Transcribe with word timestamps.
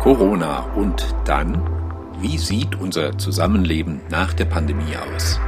Corona 0.00 0.60
und 0.76 1.14
dann, 1.26 1.62
wie 2.20 2.38
sieht 2.38 2.74
unser 2.74 3.18
Zusammenleben 3.18 4.00
nach 4.08 4.32
der 4.32 4.46
Pandemie 4.46 4.96
aus? 4.96 5.38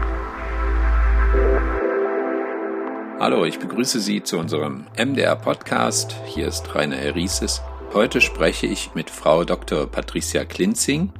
Hallo, 3.19 3.47
ich 3.47 3.59
begrüße 3.59 3.99
Sie 3.99 4.23
zu 4.23 4.37
unserem 4.37 4.89
MDR 4.95 5.37
Podcast. 5.37 6.15
Hier 6.27 6.49
ist 6.49 6.75
Rainer 6.75 6.97
Herieses. 6.97 7.63
Heute 7.95 8.21
spreche 8.21 8.67
ich 8.67 8.95
mit 8.95 9.09
Frau 9.09 9.45
Dr. 9.45 9.87
Patricia 9.87 10.45
Klinzing. 10.45 11.15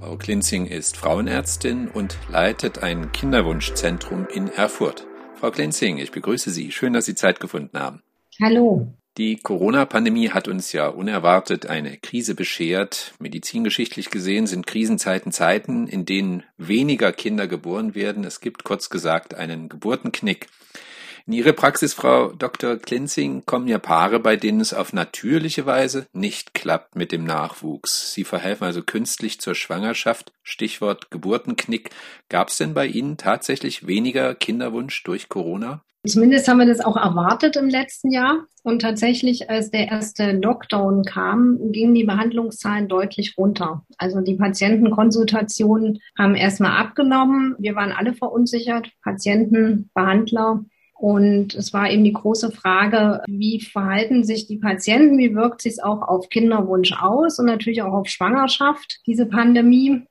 Frau 0.00 0.16
Klinzing 0.16 0.64
ist 0.64 0.96
Frauenärztin 0.96 1.88
und 1.88 2.16
leitet 2.30 2.82
ein 2.82 3.12
Kinderwunschzentrum 3.12 4.26
in 4.32 4.48
Erfurt. 4.48 5.06
Frau 5.34 5.50
Klinzing, 5.50 5.98
ich 5.98 6.10
begrüße 6.10 6.48
Sie. 6.48 6.72
Schön, 6.72 6.94
dass 6.94 7.04
Sie 7.04 7.14
Zeit 7.14 7.38
gefunden 7.38 7.78
haben. 7.78 8.02
Hallo. 8.40 8.94
Die 9.18 9.36
Corona-Pandemie 9.36 10.30
hat 10.30 10.48
uns 10.48 10.72
ja 10.72 10.88
unerwartet 10.88 11.66
eine 11.66 11.98
Krise 11.98 12.34
beschert. 12.34 13.12
Medizingeschichtlich 13.18 14.10
gesehen 14.10 14.46
sind 14.46 14.66
Krisenzeiten 14.66 15.32
Zeiten, 15.32 15.86
in 15.86 16.06
denen 16.06 16.44
weniger 16.56 17.12
Kinder 17.12 17.46
geboren 17.46 17.94
werden. 17.94 18.24
Es 18.24 18.40
gibt 18.40 18.64
kurz 18.64 18.88
gesagt 18.88 19.34
einen 19.34 19.68
Geburtenknick. 19.68 20.48
In 21.26 21.34
Ihre 21.34 21.52
Praxis, 21.52 21.92
Frau 21.92 22.32
Dr. 22.32 22.78
Klinzing, 22.78 23.44
kommen 23.44 23.68
ja 23.68 23.78
Paare, 23.78 24.18
bei 24.18 24.36
denen 24.36 24.60
es 24.60 24.72
auf 24.72 24.94
natürliche 24.94 25.66
Weise 25.66 26.06
nicht 26.14 26.54
klappt 26.54 26.96
mit 26.96 27.12
dem 27.12 27.24
Nachwuchs. 27.24 28.14
Sie 28.14 28.24
verhelfen 28.24 28.64
also 28.64 28.82
künstlich 28.82 29.40
zur 29.40 29.54
Schwangerschaft. 29.54 30.32
Stichwort 30.42 31.10
Geburtenknick. 31.10 31.90
Gab 32.30 32.48
es 32.48 32.56
denn 32.56 32.72
bei 32.72 32.86
Ihnen 32.86 33.18
tatsächlich 33.18 33.86
weniger 33.86 34.34
Kinderwunsch 34.34 35.02
durch 35.04 35.28
Corona? 35.28 35.84
Zumindest 36.04 36.48
haben 36.48 36.58
wir 36.58 36.66
das 36.66 36.80
auch 36.80 36.96
erwartet 36.96 37.54
im 37.54 37.68
letzten 37.68 38.10
Jahr. 38.10 38.46
Und 38.64 38.82
tatsächlich, 38.82 39.50
als 39.50 39.70
der 39.70 39.88
erste 39.88 40.32
Lockdown 40.32 41.04
kam, 41.04 41.58
gingen 41.70 41.94
die 41.94 42.04
Behandlungszahlen 42.04 42.88
deutlich 42.88 43.36
runter. 43.38 43.84
Also 43.98 44.20
die 44.20 44.34
Patientenkonsultationen 44.34 46.00
haben 46.18 46.34
erstmal 46.34 46.80
abgenommen. 46.80 47.54
Wir 47.58 47.76
waren 47.76 47.92
alle 47.92 48.14
verunsichert, 48.14 48.90
Patienten, 49.02 49.90
Behandler. 49.94 50.64
Und 50.94 51.54
es 51.54 51.72
war 51.72 51.90
eben 51.90 52.04
die 52.04 52.12
große 52.12 52.52
Frage, 52.52 53.22
wie 53.26 53.60
verhalten 53.60 54.22
sich 54.22 54.46
die 54.46 54.58
Patienten, 54.58 55.18
wie 55.18 55.34
wirkt 55.34 55.62
sich 55.62 55.72
es 55.72 55.78
auch 55.80 56.02
auf 56.02 56.28
Kinderwunsch 56.28 56.92
aus 57.00 57.38
und 57.40 57.46
natürlich 57.46 57.82
auch 57.82 57.92
auf 57.92 58.08
Schwangerschaft, 58.08 59.00
diese 59.06 59.26
Pandemie. 59.26 60.02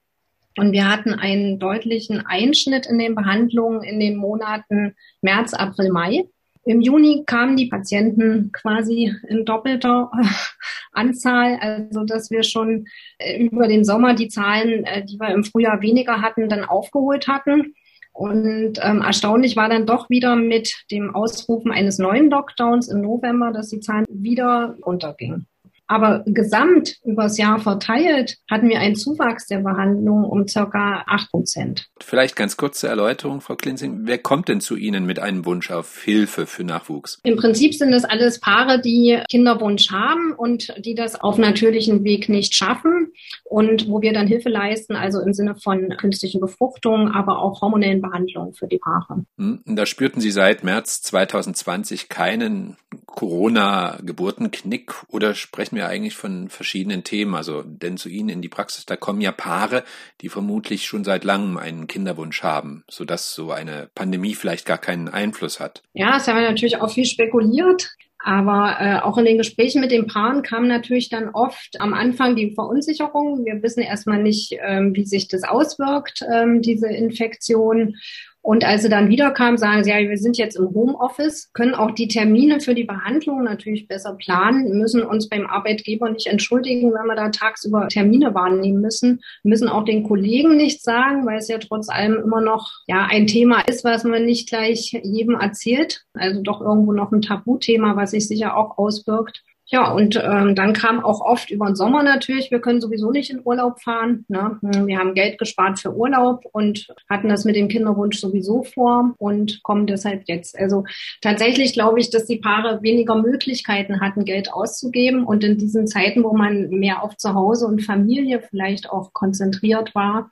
Und 0.57 0.71
wir 0.73 0.89
hatten 0.89 1.13
einen 1.13 1.59
deutlichen 1.59 2.25
Einschnitt 2.25 2.85
in 2.85 2.99
den 2.99 3.16
Behandlungen 3.16 3.83
in 3.83 3.99
den 3.99 4.17
Monaten 4.17 4.95
März, 5.21 5.53
April, 5.53 5.91
Mai. 5.91 6.25
Im 6.63 6.81
Juni 6.81 7.23
kamen 7.25 7.55
die 7.55 7.67
Patienten 7.67 8.52
quasi 8.52 9.11
in 9.27 9.45
doppelter 9.45 10.11
Anzahl, 10.91 11.57
also 11.59 12.03
dass 12.03 12.29
wir 12.29 12.44
schon 12.44 12.85
äh, 13.17 13.44
über 13.44 13.67
den 13.67 13.83
Sommer 13.83 14.13
die 14.13 14.27
Zahlen, 14.27 14.83
äh, 14.85 15.03
die 15.03 15.19
wir 15.19 15.29
im 15.29 15.44
Frühjahr 15.44 15.81
weniger 15.81 16.22
hatten, 16.22 16.49
dann 16.49 16.66
aufgeholt 16.66 17.27
hatten. 17.27 17.73
Und 18.13 18.73
ähm, 18.81 19.02
erstaunlich 19.02 19.55
war 19.55 19.69
dann 19.69 19.85
doch 19.85 20.09
wieder 20.09 20.35
mit 20.35 20.83
dem 20.91 21.16
Ausrufen 21.16 21.72
eines 21.72 21.97
neuen 21.97 22.29
Lockdowns 22.29 22.89
im 22.89 23.02
November, 23.02 23.52
dass 23.52 23.69
die 23.69 23.79
Zahlen 23.79 24.05
wieder 24.09 24.77
runtergingen. 24.85 25.47
Aber 25.92 26.23
gesamt 26.25 26.95
übers 27.03 27.38
Jahr 27.38 27.59
verteilt 27.59 28.38
hatten 28.50 28.70
wir 28.70 28.80
einen 28.80 28.95
Zuwachs 28.95 29.47
der 29.47 29.59
Behandlung 29.59 30.23
um 30.23 30.47
circa 30.47 31.03
acht 31.06 31.30
Prozent. 31.31 31.89
Vielleicht 32.00 32.38
ganz 32.38 32.56
kurze 32.56 32.88
Erläuterung, 32.88 33.42
Frau 33.42 33.58
Klinsing. 33.58 34.03
Wer 34.03 34.17
kommt 34.17 34.47
denn 34.47 34.62
zu 34.62 34.78
Ihnen 34.78 35.06
mit 35.06 35.19
einem 35.19 35.45
Wunsch 35.45 35.69
auf 35.69 36.02
Hilfe 36.02 36.45
für 36.45 36.64
Nachwuchs? 36.64 37.19
Im 37.23 37.36
Prinzip 37.36 37.73
sind 37.73 37.92
es 37.92 38.06
alles 38.06 38.39
Paare, 38.39 38.80
die 38.80 39.19
Kinderwunsch 39.30 39.92
haben 39.92 40.31
und 40.31 40.73
die 40.78 40.95
das 40.95 41.19
auf 41.19 41.38
natürlichem 41.38 42.06
Weg 42.06 42.30
nicht 42.30 42.56
schaffen 42.56 43.12
und 43.44 43.89
wo 43.89 44.02
wir 44.02 44.14
dann 44.14 44.28
Hilfe 44.28 44.47
leisten, 44.47 44.95
also 44.95 45.19
im 45.19 45.34
Sinne 45.34 45.56
von 45.56 45.89
künstlichen 45.97 46.40
Befruchtung, 46.40 47.09
aber 47.12 47.40
auch 47.40 47.59
hormonellen 47.59 48.01
Behandlungen 48.01 48.53
für 48.53 48.68
die 48.68 48.78
Paare. 48.78 49.25
Hm, 49.38 49.59
da 49.66 49.85
spürten 49.85 50.22
Sie 50.22 50.31
seit 50.31 50.63
März 50.63 51.01
2020 51.01 52.07
keinen 52.07 52.78
Corona-Geburtenknick 53.16 54.94
oder 55.09 55.33
sprechen 55.33 55.75
wir 55.75 55.88
eigentlich 55.88 56.16
von 56.16 56.49
verschiedenen 56.49 57.03
Themen? 57.03 57.35
Also, 57.35 57.61
denn 57.61 57.97
zu 57.97 58.09
Ihnen 58.09 58.29
in 58.29 58.41
die 58.41 58.49
Praxis, 58.49 58.85
da 58.85 58.95
kommen 58.95 59.22
ja 59.22 59.31
Paare, 59.31 59.83
die 60.22 60.29
vermutlich 60.29 60.85
schon 60.85 61.03
seit 61.03 61.23
langem 61.23 61.57
einen 61.57 61.88
Kinderwunsch 61.88 62.44
haben, 62.44 62.83
sodass 62.89 63.33
so 63.33 63.51
eine 63.51 63.89
Pandemie 63.94 64.33
vielleicht 64.33 64.66
gar 64.66 64.77
keinen 64.77 65.09
Einfluss 65.09 65.59
hat. 65.59 65.83
Ja, 65.94 66.17
es 66.17 66.27
haben 66.27 66.38
wir 66.38 66.50
natürlich 66.50 66.77
auch 66.77 66.91
viel 66.91 67.05
spekuliert. 67.05 67.95
Aber 68.23 68.77
äh, 68.79 69.00
auch 69.00 69.17
in 69.17 69.25
den 69.25 69.38
Gesprächen 69.38 69.81
mit 69.81 69.91
den 69.91 70.05
Paaren 70.05 70.44
kam 70.44 70.67
natürlich 70.67 71.09
dann 71.09 71.29
oft 71.29 71.79
am 71.79 71.94
Anfang 71.94 72.35
die 72.35 72.51
Verunsicherung. 72.51 73.45
Wir 73.45 73.63
wissen 73.63 73.81
erstmal 73.81 74.21
nicht, 74.21 74.55
ähm, 74.61 74.95
wie 74.95 75.05
sich 75.05 75.27
das 75.27 75.44
auswirkt, 75.44 76.23
ähm, 76.31 76.61
diese 76.61 76.88
Infektion. 76.88 77.95
Und 78.44 78.66
als 78.66 78.81
sie 78.81 78.90
dann 78.90 79.09
wiederkam, 79.09 79.57
sagen 79.57 79.84
sie, 79.84 79.91
ja, 79.91 80.00
wir 80.00 80.18
sind 80.18 80.38
jetzt 80.38 80.56
im 80.56 80.74
Homeoffice, 80.74 81.52
können 81.53 81.75
auch 81.75 81.91
die 81.91 82.07
Termine 82.07 82.59
für 82.59 82.74
die 82.74 82.84
Behandlung 82.84 83.44
natürlich 83.44 83.88
besser 83.88 84.16
planen, 84.16 84.78
müssen 84.78 85.03
uns 85.03 85.29
beim 85.29 85.46
Arbeitgeber 85.46 86.09
nicht 86.09 86.25
entschuldigen, 86.25 86.91
wenn 86.91 87.06
wir 87.06 87.16
da 87.16 87.30
tagsüber 87.30 87.88
Termine 87.88 88.34
wahrnehmen 88.34 88.81
müssen, 88.81 89.22
müssen 89.44 89.69
auch 89.69 89.85
den 89.85 90.03
Kollegen 90.03 90.57
nichts 90.57 90.84
sagen, 90.84 91.25
weil 91.28 91.38
es 91.38 91.50
ja 91.50 91.59
trotz 91.59 91.90
allem 91.90 92.16
immer 92.16 92.41
noch 92.41 92.72
ja 92.88 93.07
ein 93.09 93.28
Thema 93.28 93.62
ist, 93.62 93.84
was 93.84 94.03
man 94.03 94.25
nicht 94.25 94.50
gleich 94.50 95.00
jedem 95.03 95.35
erzählt. 95.35 96.03
Also 96.13 96.41
doch 96.41 96.62
irgendwo 96.62 96.94
noch 96.94 97.12
ein 97.12 97.22
Tabuthema, 97.22 97.96
was 97.96 98.12
sich 98.12 98.28
sicher 98.28 98.57
auch 98.57 98.78
auswirkt. 98.80 99.44
Ja, 99.73 99.89
und 99.89 100.21
ähm, 100.21 100.53
dann 100.53 100.73
kam 100.73 101.01
auch 101.01 101.21
oft 101.21 101.49
über 101.49 101.67
den 101.67 101.77
Sommer 101.77 102.03
natürlich, 102.03 102.51
wir 102.51 102.59
können 102.59 102.81
sowieso 102.81 103.09
nicht 103.09 103.29
in 103.31 103.39
Urlaub 103.41 103.79
fahren. 103.79 104.25
Ne? 104.27 104.57
Wir 104.61 104.99
haben 104.99 105.13
Geld 105.13 105.37
gespart 105.37 105.79
für 105.79 105.95
Urlaub 105.95 106.43
und 106.51 106.87
hatten 107.09 107.29
das 107.29 107.45
mit 107.45 107.55
dem 107.55 107.69
Kinderwunsch 107.69 108.19
sowieso 108.19 108.63
vor 108.63 109.15
und 109.17 109.63
kommen 109.63 109.87
deshalb 109.87 110.23
jetzt. 110.27 110.59
Also 110.59 110.83
tatsächlich 111.21 111.71
glaube 111.71 112.01
ich, 112.01 112.09
dass 112.09 112.25
die 112.25 112.39
Paare 112.39 112.83
weniger 112.83 113.15
Möglichkeiten 113.15 114.01
hatten, 114.01 114.25
Geld 114.25 114.51
auszugeben. 114.51 115.23
Und 115.23 115.45
in 115.45 115.57
diesen 115.57 115.88
Zeiten, 115.88 116.25
wo 116.25 116.35
man 116.35 116.67
mehr 116.69 117.01
auf 117.01 117.15
Zuhause 117.15 117.65
und 117.65 117.81
Familie 117.81 118.41
vielleicht 118.41 118.89
auch 118.89 119.13
konzentriert 119.13 119.95
war, 119.95 120.29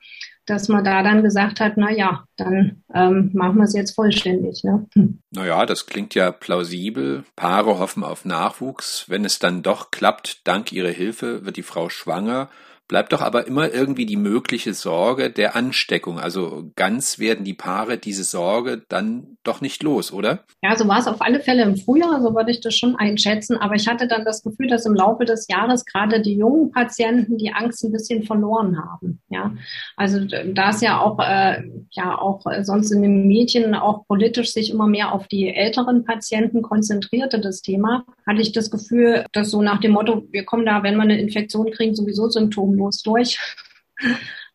dass 0.50 0.68
man 0.68 0.84
da 0.84 1.02
dann 1.02 1.22
gesagt 1.22 1.60
hat, 1.60 1.76
na 1.76 1.90
ja, 1.90 2.24
dann 2.36 2.82
ähm, 2.92 3.30
machen 3.32 3.56
wir 3.56 3.64
es 3.64 3.74
jetzt 3.74 3.94
vollständig. 3.94 4.62
Ne? 4.64 4.86
Naja, 5.30 5.64
das 5.64 5.86
klingt 5.86 6.14
ja 6.14 6.32
plausibel. 6.32 7.24
Paare 7.36 7.78
hoffen 7.78 8.02
auf 8.02 8.24
Nachwuchs. 8.24 9.04
Wenn 9.08 9.24
es 9.24 9.38
dann 9.38 9.62
doch 9.62 9.90
klappt, 9.90 10.46
dank 10.46 10.72
ihrer 10.72 10.90
Hilfe 10.90 11.44
wird 11.44 11.56
die 11.56 11.62
Frau 11.62 11.88
schwanger 11.88 12.48
bleibt 12.90 13.12
doch 13.12 13.22
aber 13.22 13.46
immer 13.46 13.72
irgendwie 13.72 14.04
die 14.04 14.16
mögliche 14.16 14.74
Sorge 14.74 15.30
der 15.30 15.54
Ansteckung. 15.54 16.18
Also 16.18 16.72
ganz 16.74 17.20
werden 17.20 17.44
die 17.44 17.54
Paare 17.54 17.98
diese 17.98 18.24
Sorge 18.24 18.82
dann 18.88 19.36
doch 19.44 19.60
nicht 19.60 19.84
los, 19.84 20.12
oder? 20.12 20.40
Ja, 20.60 20.74
so 20.74 20.88
war 20.88 20.98
es 20.98 21.06
auf 21.06 21.22
alle 21.22 21.38
Fälle 21.38 21.62
im 21.62 21.76
Frühjahr, 21.76 22.20
so 22.20 22.34
würde 22.34 22.50
ich 22.50 22.60
das 22.60 22.74
schon 22.74 22.96
einschätzen. 22.96 23.56
Aber 23.58 23.76
ich 23.76 23.86
hatte 23.86 24.08
dann 24.08 24.24
das 24.24 24.42
Gefühl, 24.42 24.66
dass 24.66 24.86
im 24.86 24.94
Laufe 24.94 25.24
des 25.24 25.46
Jahres 25.48 25.84
gerade 25.84 26.20
die 26.20 26.34
jungen 26.34 26.72
Patienten 26.72 27.38
die 27.38 27.52
Angst 27.52 27.84
ein 27.84 27.92
bisschen 27.92 28.24
verloren 28.24 28.76
haben. 28.76 29.20
Ja, 29.28 29.54
also 29.96 30.24
da 30.24 30.70
es 30.70 30.80
ja 30.80 31.00
auch, 31.00 31.20
äh, 31.20 31.62
ja 31.92 32.18
auch 32.18 32.44
sonst 32.62 32.90
in 32.90 33.02
den 33.02 33.28
Medien 33.28 33.76
auch 33.76 34.04
politisch 34.08 34.52
sich 34.52 34.68
immer 34.68 34.88
mehr 34.88 35.12
auf 35.12 35.28
die 35.28 35.54
älteren 35.54 36.04
Patienten 36.04 36.60
konzentrierte, 36.60 37.38
das 37.38 37.62
Thema, 37.62 38.04
hatte 38.26 38.42
ich 38.42 38.50
das 38.50 38.68
Gefühl, 38.68 39.24
dass 39.30 39.52
so 39.52 39.62
nach 39.62 39.78
dem 39.78 39.92
Motto, 39.92 40.24
wir 40.32 40.44
kommen 40.44 40.66
da, 40.66 40.82
wenn 40.82 40.96
wir 40.96 41.02
eine 41.02 41.20
Infektion 41.20 41.70
kriegen, 41.70 41.94
sowieso 41.94 42.28
Symptome 42.28 42.79
problemlos 42.80 43.02
durch. 43.02 43.38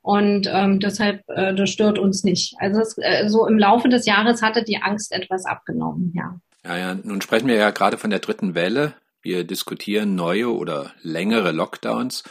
Und 0.02 0.48
ähm, 0.52 0.80
deshalb, 0.80 1.28
äh, 1.30 1.54
das 1.56 1.70
stört 1.70 1.98
uns 1.98 2.24
nicht. 2.24 2.56
Also 2.60 2.80
es, 2.80 2.96
äh, 2.98 3.28
so 3.28 3.48
im 3.48 3.58
Laufe 3.58 3.90
des 3.90 4.06
Jahres 4.06 4.42
hatte 4.42 4.64
die 4.64 4.78
Angst 4.78 5.12
etwas 5.12 5.46
abgenommen, 5.46 6.14
ja. 6.16 6.40
Ja, 6.64 6.78
ja, 6.78 6.96
nun 6.96 7.22
sprechen 7.22 7.48
wir 7.48 7.56
ja 7.56 7.72
gerade 7.72 7.98
von 7.98 8.10
der 8.10 8.20
dritten 8.20 8.56
Welle. 8.56 8.94
Wir 9.22 9.44
diskutieren 9.44 10.16
neue 10.16 10.52
oder 10.52 10.92
längere 11.02 11.52
Lockdowns. 11.52 12.24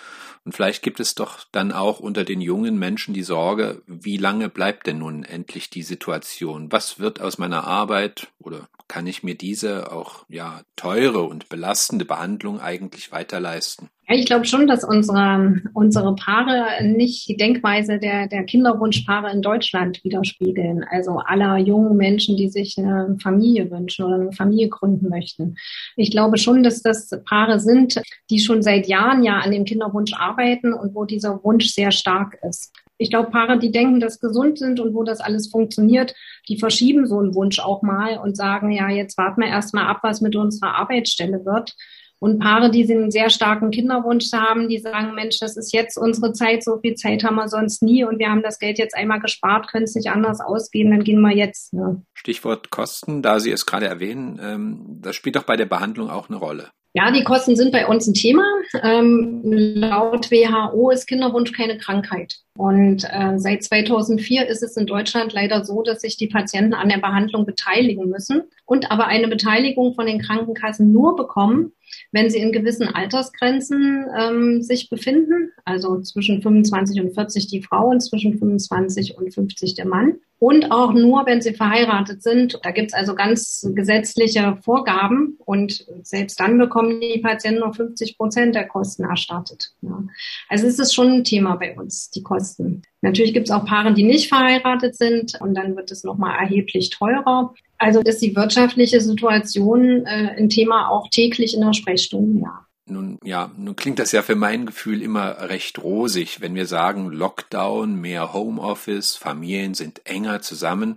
Und 0.44 0.52
vielleicht 0.52 0.82
gibt 0.82 1.00
es 1.00 1.14
doch 1.14 1.44
dann 1.50 1.72
auch 1.72 2.00
unter 2.00 2.24
den 2.24 2.40
jungen 2.40 2.78
Menschen 2.78 3.14
die 3.14 3.22
Sorge, 3.22 3.82
wie 3.86 4.18
lange 4.18 4.48
bleibt 4.48 4.86
denn 4.86 4.98
nun 4.98 5.24
endlich 5.24 5.70
die 5.70 5.82
Situation? 5.82 6.70
Was 6.70 7.00
wird 7.00 7.20
aus 7.20 7.38
meiner 7.38 7.64
Arbeit 7.64 8.28
oder 8.38 8.68
kann 8.88 9.06
ich 9.06 9.22
mir 9.22 9.34
diese 9.34 9.92
auch 9.92 10.24
ja 10.28 10.60
teure 10.76 11.22
und 11.22 11.48
belastende 11.48 12.04
Behandlung 12.04 12.60
eigentlich 12.60 13.12
weiterleisten? 13.12 13.88
Ich 14.06 14.26
glaube 14.26 14.44
schon, 14.44 14.66
dass 14.66 14.84
unsere, 14.84 15.62
unsere 15.72 16.14
Paare 16.14 16.84
nicht 16.84 17.26
die 17.26 17.36
Denkweise 17.36 17.98
der, 17.98 18.28
der 18.28 18.44
Kinderwunschpaare 18.44 19.32
in 19.32 19.40
Deutschland 19.40 20.04
widerspiegeln. 20.04 20.84
Also 20.90 21.20
aller 21.24 21.56
jungen 21.56 21.96
Menschen, 21.96 22.36
die 22.36 22.50
sich 22.50 22.76
eine 22.76 23.16
Familie 23.22 23.70
wünschen 23.70 24.04
oder 24.04 24.16
eine 24.16 24.32
Familie 24.32 24.68
gründen 24.68 25.08
möchten. 25.08 25.56
Ich 25.96 26.10
glaube 26.10 26.36
schon, 26.36 26.62
dass 26.62 26.82
das 26.82 27.10
Paare 27.24 27.60
sind, 27.60 28.00
die 28.28 28.40
schon 28.40 28.62
seit 28.62 28.86
Jahren 28.88 29.24
ja 29.24 29.38
an 29.38 29.52
dem 29.52 29.64
Kinderwunsch 29.64 30.12
arbeiten 30.12 30.74
und 30.74 30.94
wo 30.94 31.06
dieser 31.06 31.42
Wunsch 31.42 31.70
sehr 31.70 31.90
stark 31.90 32.38
ist. 32.46 32.72
Ich 32.96 33.10
glaube, 33.10 33.30
Paare, 33.30 33.58
die 33.58 33.72
denken, 33.72 34.00
dass 34.00 34.20
gesund 34.20 34.58
sind 34.58 34.78
und 34.78 34.94
wo 34.94 35.02
das 35.02 35.20
alles 35.20 35.48
funktioniert, 35.48 36.14
die 36.48 36.58
verschieben 36.58 37.06
so 37.06 37.18
einen 37.18 37.34
Wunsch 37.34 37.58
auch 37.58 37.82
mal 37.82 38.18
und 38.18 38.36
sagen, 38.36 38.70
ja, 38.70 38.88
jetzt 38.88 39.18
warten 39.18 39.40
wir 39.40 39.48
erst 39.48 39.74
mal 39.74 39.86
ab, 39.86 40.00
was 40.02 40.20
mit 40.20 40.36
unserer 40.36 40.76
Arbeitsstelle 40.76 41.44
wird 41.44 41.74
Und 42.20 42.38
Paare, 42.38 42.70
die 42.70 42.90
einen 42.90 43.10
sehr 43.10 43.28
starken 43.28 43.70
Kinderwunsch 43.70 44.32
haben, 44.32 44.68
die 44.68 44.78
sagen, 44.78 45.14
Mensch, 45.14 45.38
das 45.40 45.56
ist 45.56 45.72
jetzt 45.72 45.98
unsere 45.98 46.32
Zeit, 46.32 46.64
so 46.64 46.78
viel 46.78 46.94
Zeit 46.94 47.24
haben 47.24 47.36
wir 47.36 47.48
sonst 47.48 47.82
nie 47.82 48.04
und 48.04 48.18
wir 48.18 48.30
haben 48.30 48.42
das 48.42 48.58
Geld 48.58 48.78
jetzt 48.78 48.96
einmal 48.96 49.20
gespart, 49.20 49.68
können 49.70 49.84
es 49.84 49.94
nicht 49.94 50.10
anders 50.10 50.40
ausgeben, 50.40 50.90
dann 50.90 51.04
gehen 51.04 51.20
wir 51.20 51.34
jetzt. 51.34 51.74
Ne? 51.74 52.02
Stichwort 52.14 52.70
Kosten, 52.70 53.20
da 53.20 53.40
Sie 53.40 53.50
es 53.50 53.66
gerade 53.66 53.86
erwähnen, 53.86 54.40
ähm, 54.42 55.00
das 55.02 55.16
spielt 55.16 55.36
doch 55.36 55.42
bei 55.42 55.56
der 55.56 55.66
Behandlung 55.66 56.08
auch 56.08 56.28
eine 56.28 56.38
Rolle. 56.38 56.70
Ja, 56.96 57.10
die 57.10 57.24
Kosten 57.24 57.56
sind 57.56 57.72
bei 57.72 57.88
uns 57.88 58.06
ein 58.06 58.14
Thema. 58.14 58.44
Ähm, 58.84 59.40
laut 59.42 60.30
WHO 60.30 60.90
ist 60.90 61.08
Kinderwunsch 61.08 61.52
keine 61.52 61.76
Krankheit. 61.76 62.36
Und 62.56 63.02
äh, 63.10 63.36
seit 63.36 63.64
2004 63.64 64.46
ist 64.46 64.62
es 64.62 64.76
in 64.76 64.86
Deutschland 64.86 65.32
leider 65.32 65.64
so, 65.64 65.82
dass 65.82 66.02
sich 66.02 66.16
die 66.16 66.28
Patienten 66.28 66.72
an 66.72 66.88
der 66.88 66.98
Behandlung 66.98 67.46
beteiligen 67.46 68.08
müssen 68.08 68.44
und 68.64 68.92
aber 68.92 69.08
eine 69.08 69.26
Beteiligung 69.26 69.94
von 69.94 70.06
den 70.06 70.20
Krankenkassen 70.20 70.92
nur 70.92 71.16
bekommen, 71.16 71.72
wenn 72.14 72.30
sie 72.30 72.38
in 72.38 72.52
gewissen 72.52 72.86
Altersgrenzen 72.86 74.06
ähm, 74.16 74.62
sich 74.62 74.88
befinden, 74.88 75.50
also 75.64 76.00
zwischen 76.00 76.40
25 76.40 77.00
und 77.00 77.12
40 77.12 77.48
die 77.48 77.60
Frau 77.60 77.88
und 77.88 78.00
zwischen 78.00 78.38
25 78.38 79.18
und 79.18 79.34
50 79.34 79.74
der 79.74 79.86
Mann. 79.86 80.14
Und 80.38 80.70
auch 80.70 80.92
nur, 80.92 81.26
wenn 81.26 81.40
sie 81.40 81.54
verheiratet 81.54 82.22
sind. 82.22 82.58
Da 82.62 82.70
gibt 82.70 82.88
es 82.88 82.94
also 82.94 83.14
ganz 83.14 83.66
gesetzliche 83.74 84.58
Vorgaben 84.62 85.38
und 85.44 85.86
selbst 86.02 86.38
dann 86.38 86.58
bekommen 86.58 87.00
die 87.00 87.18
Patienten 87.18 87.60
nur 87.60 87.74
50 87.74 88.16
Prozent 88.16 88.54
der 88.54 88.68
Kosten 88.68 89.04
erstattet. 89.04 89.72
Ja. 89.80 90.04
Also 90.48 90.66
es 90.68 90.78
ist 90.78 90.94
schon 90.94 91.08
ein 91.08 91.24
Thema 91.24 91.56
bei 91.56 91.74
uns, 91.76 92.10
die 92.10 92.22
Kosten. 92.22 92.82
Natürlich 93.00 93.34
gibt 93.34 93.48
es 93.48 93.54
auch 93.54 93.64
Paare, 93.64 93.92
die 93.92 94.04
nicht 94.04 94.28
verheiratet 94.28 94.96
sind 94.96 95.40
und 95.40 95.54
dann 95.54 95.76
wird 95.76 95.90
es 95.90 96.04
nochmal 96.04 96.38
erheblich 96.38 96.90
teurer. 96.90 97.54
Also 97.84 98.00
ist 98.00 98.22
die 98.22 98.34
wirtschaftliche 98.34 98.98
Situation 98.98 100.06
äh, 100.06 100.36
ein 100.38 100.48
Thema 100.48 100.88
auch 100.88 101.10
täglich 101.10 101.52
in 101.52 101.60
der 101.60 101.74
Sprechstunde, 101.74 102.40
ja. 102.40 102.66
Nun, 102.86 103.18
ja, 103.22 103.50
nun 103.58 103.76
klingt 103.76 103.98
das 103.98 104.12
ja 104.12 104.22
für 104.22 104.36
mein 104.36 104.64
Gefühl 104.64 105.02
immer 105.02 105.50
recht 105.50 105.82
rosig, 105.82 106.40
wenn 106.40 106.54
wir 106.54 106.64
sagen 106.64 107.10
Lockdown, 107.10 108.00
mehr 108.00 108.32
Homeoffice, 108.32 109.16
Familien 109.16 109.74
sind 109.74 110.06
enger 110.06 110.40
zusammen. 110.40 110.96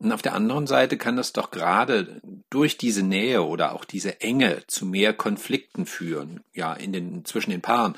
Und 0.00 0.10
auf 0.10 0.22
der 0.22 0.34
anderen 0.34 0.66
Seite 0.66 0.98
kann 0.98 1.16
das 1.16 1.32
doch 1.32 1.52
gerade 1.52 2.20
durch 2.50 2.78
diese 2.78 3.04
Nähe 3.04 3.44
oder 3.44 3.72
auch 3.72 3.84
diese 3.84 4.20
Enge 4.20 4.64
zu 4.66 4.86
mehr 4.86 5.12
Konflikten 5.12 5.86
führen, 5.86 6.40
ja, 6.52 6.72
in 6.74 6.92
den, 6.92 7.24
zwischen 7.24 7.52
den 7.52 7.62
Paaren. 7.62 7.94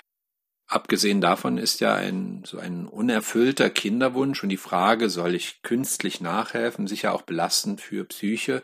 Abgesehen 0.69 1.21
davon 1.21 1.59
ist 1.59 1.81
ja 1.81 1.95
ein, 1.95 2.43
so 2.45 2.59
ein 2.59 2.87
unerfüllter 2.87 3.71
Kinderwunsch 3.71 4.43
und 4.43 4.49
die 4.49 4.57
Frage, 4.57 5.11
soll 5.11 5.35
ich 5.35 5.63
künstlich 5.63 6.21
nachhelfen, 6.21 6.89
sicher 6.89 7.13
auch 7.15 7.23
belastend 7.23 7.81
für 7.81 8.05
Psyche 8.05 8.63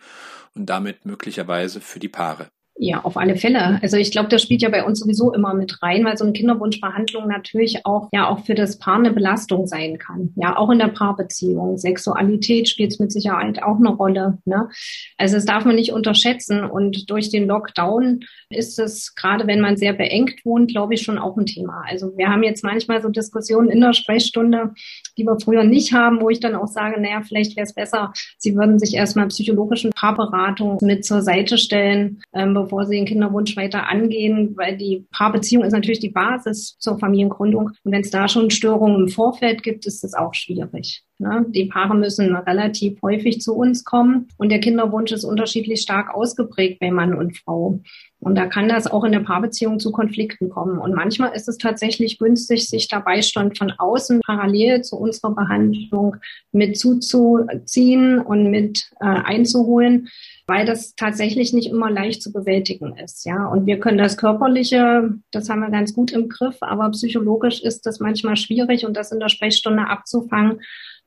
und 0.54 0.66
damit 0.66 1.06
möglicherweise 1.06 1.80
für 1.80 2.00
die 2.00 2.08
Paare. 2.08 2.50
Ja, 2.84 3.04
auf 3.04 3.16
alle 3.16 3.36
Fälle. 3.36 3.78
Also 3.80 3.96
ich 3.96 4.10
glaube, 4.10 4.28
das 4.28 4.42
spielt 4.42 4.60
ja 4.60 4.68
bei 4.68 4.84
uns 4.84 4.98
sowieso 4.98 5.32
immer 5.32 5.54
mit 5.54 5.80
rein, 5.84 6.04
weil 6.04 6.16
so 6.16 6.24
eine 6.24 6.32
Kinderwunschbehandlung 6.32 7.28
natürlich 7.28 7.86
auch 7.86 8.08
ja 8.12 8.28
auch 8.28 8.44
für 8.44 8.56
das 8.56 8.80
Paar 8.80 8.96
eine 8.96 9.12
Belastung 9.12 9.68
sein 9.68 9.98
kann. 9.98 10.32
Ja, 10.34 10.56
auch 10.56 10.68
in 10.68 10.80
der 10.80 10.88
Paarbeziehung. 10.88 11.78
Sexualität 11.78 12.68
spielt 12.68 12.98
mit 12.98 13.12
Sicherheit 13.12 13.62
auch 13.62 13.76
eine 13.76 13.90
Rolle. 13.90 14.38
Ne? 14.46 14.68
Also 15.16 15.36
das 15.36 15.44
darf 15.44 15.64
man 15.64 15.76
nicht 15.76 15.92
unterschätzen. 15.92 16.64
Und 16.64 17.08
durch 17.08 17.30
den 17.30 17.46
Lockdown 17.46 18.24
ist 18.50 18.80
es, 18.80 19.14
gerade 19.14 19.46
wenn 19.46 19.60
man 19.60 19.76
sehr 19.76 19.92
beengt 19.92 20.44
wohnt, 20.44 20.72
glaube 20.72 20.94
ich, 20.94 21.02
schon 21.02 21.18
auch 21.18 21.36
ein 21.36 21.46
Thema. 21.46 21.84
Also 21.88 22.16
wir 22.16 22.30
haben 22.30 22.42
jetzt 22.42 22.64
manchmal 22.64 23.00
so 23.00 23.10
Diskussionen 23.10 23.70
in 23.70 23.80
der 23.80 23.92
Sprechstunde, 23.92 24.72
die 25.16 25.22
wir 25.22 25.38
früher 25.38 25.62
nicht 25.62 25.92
haben, 25.92 26.20
wo 26.20 26.30
ich 26.30 26.40
dann 26.40 26.56
auch 26.56 26.66
sage, 26.66 27.00
naja, 27.00 27.20
vielleicht 27.22 27.54
wäre 27.54 27.64
es 27.64 27.74
besser, 27.74 28.12
Sie 28.38 28.56
würden 28.56 28.80
sich 28.80 28.94
erstmal 28.94 29.28
psychologischen 29.28 29.92
Paarberatung 29.92 30.78
mit 30.80 31.04
zur 31.04 31.22
Seite 31.22 31.58
stellen, 31.58 32.20
ähm, 32.32 32.56
bevor 32.72 32.86
sie 32.86 32.96
den 32.96 33.04
Kinderwunsch 33.04 33.54
weiter 33.54 33.86
angehen, 33.86 34.56
weil 34.56 34.78
die 34.78 35.06
Paarbeziehung 35.12 35.62
ist 35.62 35.74
natürlich 35.74 36.00
die 36.00 36.08
Basis 36.08 36.78
zur 36.78 36.98
Familiengründung. 36.98 37.66
Und 37.84 37.92
wenn 37.92 38.00
es 38.00 38.10
da 38.10 38.28
schon 38.28 38.50
Störungen 38.50 39.02
im 39.02 39.08
Vorfeld 39.08 39.62
gibt, 39.62 39.84
ist 39.84 40.02
das 40.02 40.14
auch 40.14 40.32
schwierig. 40.32 41.04
Ne? 41.18 41.46
Die 41.48 41.66
Paare 41.66 41.94
müssen 41.94 42.34
relativ 42.34 43.00
häufig 43.02 43.40
zu 43.40 43.54
uns 43.54 43.84
kommen 43.84 44.28
und 44.38 44.50
der 44.50 44.60
Kinderwunsch 44.60 45.12
ist 45.12 45.24
unterschiedlich 45.24 45.80
stark 45.80 46.14
ausgeprägt 46.14 46.80
bei 46.80 46.90
Mann 46.90 47.14
und 47.14 47.36
Frau. 47.36 47.80
Und 48.22 48.36
da 48.36 48.46
kann 48.46 48.68
das 48.68 48.86
auch 48.86 49.02
in 49.02 49.10
der 49.10 49.20
Paarbeziehung 49.20 49.80
zu 49.80 49.90
Konflikten 49.90 50.48
kommen. 50.48 50.78
Und 50.78 50.94
manchmal 50.94 51.34
ist 51.34 51.48
es 51.48 51.58
tatsächlich 51.58 52.18
günstig, 52.18 52.68
sich 52.68 52.86
da 52.86 53.00
Beistand 53.00 53.58
von 53.58 53.72
außen 53.76 54.20
parallel 54.24 54.82
zu 54.82 54.96
unserer 54.96 55.34
Behandlung 55.34 56.16
mit 56.52 56.78
zuzuziehen 56.78 58.20
und 58.20 58.48
mit 58.48 58.90
äh, 59.00 59.06
einzuholen, 59.06 60.08
weil 60.46 60.66
das 60.66 60.94
tatsächlich 60.94 61.52
nicht 61.52 61.68
immer 61.68 61.90
leicht 61.90 62.22
zu 62.22 62.32
bewältigen 62.32 62.96
ist. 62.96 63.26
Ja, 63.26 63.46
und 63.46 63.66
wir 63.66 63.80
können 63.80 63.98
das 63.98 64.16
Körperliche, 64.16 65.14
das 65.32 65.48
haben 65.48 65.60
wir 65.60 65.70
ganz 65.70 65.92
gut 65.92 66.12
im 66.12 66.28
Griff, 66.28 66.58
aber 66.60 66.90
psychologisch 66.90 67.60
ist 67.60 67.86
das 67.86 67.98
manchmal 67.98 68.36
schwierig 68.36 68.86
und 68.86 68.96
das 68.96 69.10
in 69.10 69.18
der 69.18 69.30
Sprechstunde 69.30 69.88
abzufangen, 69.88 70.60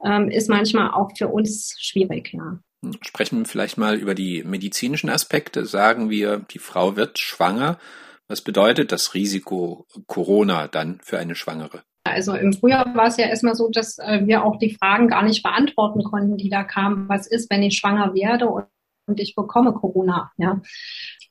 ähm, 0.06 0.30
ist 0.30 0.50
manchmal 0.50 0.92
auch 0.92 1.12
für 1.18 1.28
uns 1.28 1.76
schwierig. 1.80 2.34
Ja. 2.34 2.60
Sprechen 3.02 3.40
wir 3.40 3.46
vielleicht 3.46 3.78
mal 3.78 3.96
über 3.96 4.16
die 4.16 4.44
medizinischen 4.44 5.10
Aspekte. 5.10 5.66
Sagen 5.66 6.10
wir, 6.10 6.46
die 6.52 6.60
Frau 6.60 6.96
wird 6.96 7.20
schwanger. 7.20 7.80
Was 8.28 8.42
bedeutet 8.42 8.92
das 8.92 9.14
Risiko 9.14 9.86
Corona 10.08 10.68
dann 10.68 11.00
für 11.04 11.18
eine 11.18 11.36
Schwangere? 11.36 11.84
Also 12.04 12.36
im 12.36 12.54
Frühjahr 12.54 12.96
war 12.96 13.08
es 13.08 13.18
ja 13.18 13.26
erstmal 13.26 13.56
so, 13.56 13.70
dass 13.70 13.98
äh, 13.98 14.22
wir 14.26 14.44
auch 14.44 14.58
die 14.58 14.76
Fragen 14.76 15.08
gar 15.08 15.24
nicht 15.24 15.42
beantworten 15.42 16.04
konnten, 16.04 16.38
die 16.38 16.50
da 16.50 16.64
kamen. 16.64 17.10
Was 17.10 17.26
ist, 17.26 17.50
wenn 17.50 17.64
ich 17.64 17.78
schwanger 17.78 18.14
werde 18.14 18.48
und 18.48 19.20
ich 19.20 19.36
bekomme 19.36 19.74
Corona? 19.74 20.32
Ja, 20.38 20.62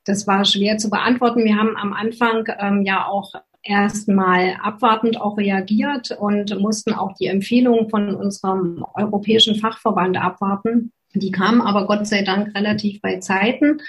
das 0.03 0.27
war 0.27 0.43
schwer 0.43 0.77
zu 0.77 0.89
beantworten. 0.89 1.45
Wir 1.45 1.55
haben 1.55 1.77
am 1.77 1.93
Anfang 1.93 2.45
ähm, 2.59 2.83
ja 2.83 3.07
auch 3.07 3.31
erstmal 3.65 4.55
abwartend 4.61 5.19
auch 5.19 5.37
reagiert 5.37 6.11
und 6.17 6.57
mussten 6.59 6.93
auch 6.93 7.13
die 7.15 7.27
Empfehlungen 7.27 7.89
von 7.89 8.15
unserem 8.15 8.85
europäischen 8.93 9.55
Fachverband 9.55 10.17
abwarten. 10.17 10.91
Die 11.15 11.31
kamen 11.31 11.61
aber 11.61 11.87
Gott 11.87 12.05
sei 12.07 12.23
Dank 12.23 12.53
relativ 12.55 13.01
bei 13.01 13.19
Zeiten. 13.19 13.79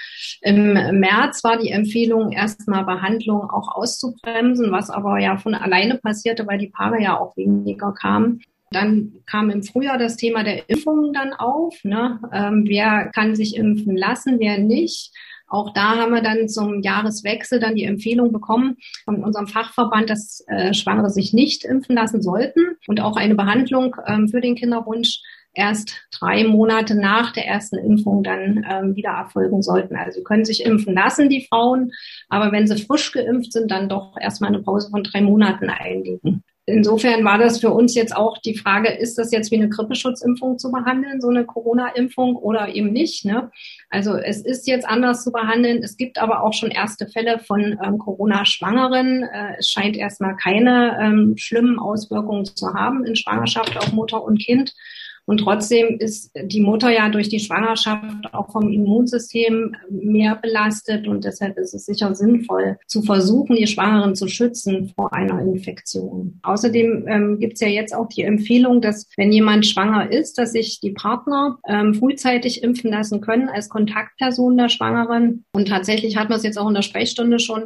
Im 0.41 0.73
März 0.99 1.43
war 1.43 1.57
die 1.57 1.71
Empfehlung, 1.71 2.31
erstmal 2.31 2.85
Behandlung 2.85 3.49
auch 3.49 3.75
auszubremsen, 3.75 4.71
was 4.71 4.89
aber 4.89 5.19
ja 5.19 5.37
von 5.37 5.53
alleine 5.53 5.95
passierte, 5.95 6.47
weil 6.47 6.57
die 6.57 6.69
Paare 6.69 7.01
ja 7.01 7.19
auch 7.19 7.35
weniger 7.35 7.91
kamen. 7.91 8.41
Dann 8.71 9.13
kam 9.25 9.49
im 9.49 9.63
Frühjahr 9.63 9.97
das 9.97 10.17
Thema 10.17 10.43
der 10.43 10.69
Impfungen 10.69 11.13
dann 11.13 11.33
auf. 11.33 11.75
Ne? 11.83 12.19
Ähm, 12.33 12.65
wer 12.67 13.09
kann 13.13 13.35
sich 13.35 13.55
impfen 13.55 13.95
lassen, 13.95 14.39
wer 14.39 14.57
nicht? 14.57 15.13
Auch 15.47 15.73
da 15.73 15.97
haben 15.97 16.13
wir 16.13 16.21
dann 16.21 16.49
zum 16.49 16.81
Jahreswechsel 16.81 17.59
dann 17.59 17.75
die 17.75 17.85
Empfehlung 17.85 18.31
bekommen 18.31 18.77
von 19.05 19.23
unserem 19.23 19.47
Fachverband, 19.47 20.09
dass 20.09 20.43
äh, 20.47 20.73
Schwangere 20.73 21.09
sich 21.09 21.33
nicht 21.33 21.63
impfen 21.63 21.95
lassen 21.95 22.21
sollten 22.21 22.77
und 22.87 22.99
auch 22.99 23.15
eine 23.15 23.35
Behandlung 23.35 23.95
ähm, 24.05 24.27
für 24.27 24.41
den 24.41 24.55
Kinderwunsch 24.55 25.21
erst 25.53 26.07
drei 26.11 26.43
Monate 26.43 26.95
nach 26.95 27.31
der 27.31 27.47
ersten 27.47 27.77
Impfung 27.77 28.23
dann 28.23 28.65
ähm, 28.69 28.95
wieder 28.95 29.09
erfolgen 29.09 29.61
sollten. 29.61 29.95
Also 29.95 30.19
sie 30.19 30.23
können 30.23 30.45
sich 30.45 30.63
impfen 30.63 30.93
lassen, 30.93 31.29
die 31.29 31.47
Frauen, 31.47 31.91
aber 32.29 32.51
wenn 32.51 32.67
sie 32.67 32.77
frisch 32.77 33.11
geimpft 33.11 33.53
sind, 33.53 33.71
dann 33.71 33.89
doch 33.89 34.15
erstmal 34.19 34.53
eine 34.53 34.61
Pause 34.61 34.89
von 34.91 35.03
drei 35.03 35.21
Monaten 35.21 35.69
einlegen. 35.69 36.43
Insofern 36.69 37.23
war 37.23 37.37
das 37.37 37.61
für 37.61 37.71
uns 37.71 37.95
jetzt 37.95 38.13
auch 38.13 38.39
die 38.39 38.57
Frage, 38.57 38.89
ist 38.89 39.17
das 39.17 39.31
jetzt 39.31 39.51
wie 39.51 39.55
eine 39.55 39.69
Grippeschutzimpfung 39.69 40.59
zu 40.59 40.69
behandeln, 40.69 41.21
so 41.21 41.29
eine 41.29 41.45
Corona-Impfung 41.45 42.35
oder 42.35 42.75
eben 42.75 42.91
nicht? 42.91 43.23
Ne? 43.23 43.49
Also 43.89 44.17
es 44.17 44.41
ist 44.41 44.67
jetzt 44.67 44.85
anders 44.85 45.23
zu 45.23 45.31
behandeln. 45.31 45.81
Es 45.81 45.95
gibt 45.95 46.17
aber 46.17 46.43
auch 46.43 46.51
schon 46.51 46.69
erste 46.69 47.07
Fälle 47.07 47.39
von 47.39 47.79
ähm, 47.81 47.97
Corona-Schwangeren. 47.97 49.23
Äh, 49.23 49.55
es 49.59 49.69
scheint 49.69 49.95
erstmal 49.95 50.35
keine 50.35 50.99
ähm, 51.01 51.35
schlimmen 51.37 51.79
Auswirkungen 51.79 52.43
zu 52.43 52.73
haben 52.73 53.05
in 53.05 53.15
Schwangerschaft 53.15 53.77
auf 53.77 53.93
Mutter 53.93 54.21
und 54.21 54.37
Kind. 54.37 54.73
Und 55.27 55.39
trotzdem 55.39 55.97
ist 55.99 56.31
die 56.41 56.61
Mutter 56.61 56.89
ja 56.89 57.09
durch 57.09 57.27
die 57.27 57.41
Schwangerschaft 57.41 58.33
auch 58.33 58.49
vom 58.49 58.71
Immunsystem 58.71 59.75
mehr 59.89 60.35
belastet 60.35 61.05
und 61.05 61.25
deshalb 61.25 61.57
ist 61.57 61.73
es 61.73 61.85
sicher 61.85 62.15
sinnvoll 62.15 62.77
zu 62.87 63.01
versuchen, 63.01 63.57
die 63.57 63.67
Schwangeren 63.67 64.15
zu 64.15 64.29
schützen 64.29 64.93
vor 64.95 65.13
einer 65.13 65.41
Infektion. 65.41 66.39
Außerdem 66.43 67.05
ähm, 67.09 67.39
gibt 67.39 67.55
es 67.55 67.59
ja 67.59 67.67
jetzt 67.67 67.93
auch 67.93 68.07
die 68.07 68.21
Empfehlung, 68.21 68.79
dass 68.79 69.09
wenn 69.17 69.33
jemand 69.33 69.65
schwanger 69.65 70.09
ist, 70.09 70.37
dass 70.37 70.53
sich 70.53 70.79
die 70.79 70.91
Partner 70.91 71.59
ähm, 71.67 71.93
frühzeitig 71.93 72.63
impfen 72.63 72.91
lassen 72.91 73.19
können 73.19 73.49
als 73.49 73.67
Kontaktperson 73.67 74.55
der 74.55 74.69
Schwangeren. 74.69 75.43
Und 75.51 75.67
tatsächlich 75.67 76.15
hat 76.15 76.29
man 76.29 76.37
es 76.37 76.45
jetzt 76.45 76.57
auch 76.57 76.69
in 76.69 76.73
der 76.73 76.83
Sprechstunde 76.83 77.39
schon, 77.39 77.63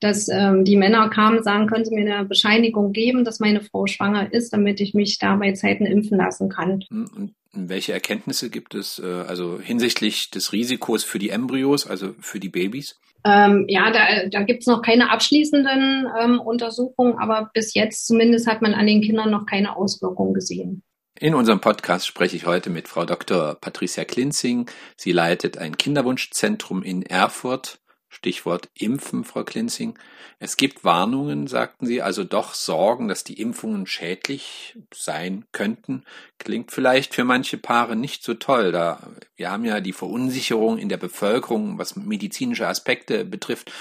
dass 0.00 0.28
ähm, 0.28 0.64
die 0.64 0.76
Männer 0.76 1.08
kamen, 1.10 1.42
sagen, 1.42 1.66
können 1.66 1.84
Sie 1.84 1.94
mir 1.94 2.14
eine 2.14 2.24
Bescheinigung 2.24 2.92
geben, 2.92 3.24
dass 3.24 3.38
meine 3.38 3.60
Frau 3.60 3.86
schwanger 3.86 4.32
ist, 4.32 4.52
damit 4.52 4.80
ich 4.80 4.94
mich 4.94 5.18
da 5.18 5.36
bei 5.36 5.52
Zeiten 5.52 5.86
impfen 5.86 6.18
lassen 6.18 6.48
kann. 6.48 6.82
Und 7.08 7.34
welche 7.52 7.92
Erkenntnisse 7.92 8.50
gibt 8.50 8.74
es 8.74 8.98
äh, 8.98 9.06
also 9.06 9.60
hinsichtlich 9.60 10.30
des 10.30 10.52
Risikos 10.52 11.04
für 11.04 11.18
die 11.18 11.30
Embryos, 11.30 11.86
also 11.86 12.14
für 12.20 12.40
die 12.40 12.48
Babys? 12.48 12.98
Ähm, 13.24 13.66
ja, 13.68 13.90
da, 13.90 14.28
da 14.28 14.42
gibt 14.42 14.62
es 14.62 14.66
noch 14.66 14.82
keine 14.82 15.10
abschließenden 15.10 16.06
ähm, 16.20 16.40
Untersuchungen, 16.40 17.18
aber 17.18 17.50
bis 17.54 17.74
jetzt 17.74 18.06
zumindest 18.06 18.46
hat 18.46 18.62
man 18.62 18.74
an 18.74 18.86
den 18.86 19.00
Kindern 19.00 19.30
noch 19.30 19.46
keine 19.46 19.76
Auswirkungen 19.76 20.34
gesehen. 20.34 20.82
In 21.20 21.34
unserem 21.34 21.60
Podcast 21.60 22.06
spreche 22.06 22.34
ich 22.36 22.46
heute 22.46 22.68
mit 22.68 22.88
Frau 22.88 23.04
Dr. 23.04 23.54
Patricia 23.60 24.04
Klinzing. 24.04 24.68
Sie 24.96 25.12
leitet 25.12 25.56
ein 25.56 25.76
Kinderwunschzentrum 25.76 26.82
in 26.82 27.02
Erfurt 27.02 27.78
Stichwort 28.12 28.68
Impfen, 28.74 29.24
Frau 29.24 29.42
Klinzing. 29.42 29.98
Es 30.38 30.58
gibt 30.58 30.84
Warnungen, 30.84 31.46
sagten 31.46 31.86
Sie, 31.86 32.02
also 32.02 32.24
doch 32.24 32.52
Sorgen, 32.52 33.08
dass 33.08 33.24
die 33.24 33.40
Impfungen 33.40 33.86
schädlich 33.86 34.76
sein 34.94 35.46
könnten. 35.52 36.04
Klingt 36.38 36.72
vielleicht 36.72 37.14
für 37.14 37.24
manche 37.24 37.56
Paare 37.56 37.96
nicht 37.96 38.22
so 38.22 38.34
toll. 38.34 38.70
Da 38.70 39.00
wir 39.36 39.50
haben 39.50 39.64
ja 39.64 39.80
die 39.80 39.94
Verunsicherung 39.94 40.76
in 40.76 40.90
der 40.90 40.98
Bevölkerung, 40.98 41.78
was 41.78 41.96
medizinische 41.96 42.68
Aspekte 42.68 43.24
betrifft, 43.24 43.72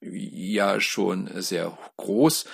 ja 0.00 0.80
schon 0.80 1.28
sehr 1.42 1.76
groß. 1.98 2.46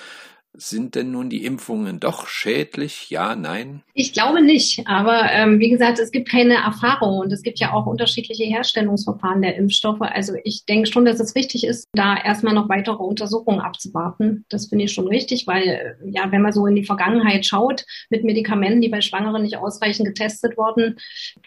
Sind 0.52 0.96
denn 0.96 1.12
nun 1.12 1.30
die 1.30 1.44
Impfungen 1.44 2.00
doch 2.00 2.26
schädlich? 2.26 3.08
Ja, 3.08 3.36
nein? 3.36 3.82
Ich 3.94 4.12
glaube 4.12 4.42
nicht. 4.42 4.82
Aber 4.86 5.30
ähm, 5.30 5.60
wie 5.60 5.70
gesagt, 5.70 6.00
es 6.00 6.10
gibt 6.10 6.28
keine 6.28 6.54
Erfahrung 6.54 7.20
und 7.20 7.32
es 7.32 7.42
gibt 7.42 7.60
ja 7.60 7.72
auch 7.72 7.86
unterschiedliche 7.86 8.44
Herstellungsverfahren 8.44 9.42
der 9.42 9.54
Impfstoffe. 9.54 10.00
Also 10.00 10.34
ich 10.42 10.64
denke 10.64 10.90
schon, 10.90 11.04
dass 11.04 11.20
es 11.20 11.36
richtig 11.36 11.64
ist, 11.64 11.86
da 11.92 12.16
erstmal 12.16 12.52
noch 12.52 12.68
weitere 12.68 12.96
Untersuchungen 12.96 13.60
abzuwarten. 13.60 14.44
Das 14.48 14.66
finde 14.66 14.86
ich 14.86 14.92
schon 14.92 15.06
richtig, 15.06 15.46
weil 15.46 15.96
ja, 16.04 16.32
wenn 16.32 16.42
man 16.42 16.52
so 16.52 16.66
in 16.66 16.74
die 16.74 16.84
Vergangenheit 16.84 17.46
schaut 17.46 17.84
mit 18.08 18.24
Medikamenten, 18.24 18.80
die 18.80 18.88
bei 18.88 19.02
Schwangeren 19.02 19.42
nicht 19.42 19.56
ausreichend 19.56 20.08
getestet 20.08 20.56
wurden, 20.56 20.98